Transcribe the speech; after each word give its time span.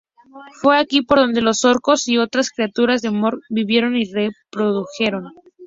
Fue 0.59 0.79
aquí 0.79 1.05
donde 1.07 1.43
los 1.43 1.63
orcos 1.63 2.07
y 2.07 2.17
otras 2.17 2.49
criaturas 2.49 3.03
de 3.03 3.11
Morgoth 3.11 3.43
vivieron 3.51 3.95
y 3.95 4.11
reprodujeron. 4.11 5.27